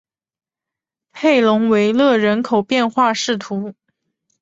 [1.11, 3.75] 佩龙维勒人口变化图示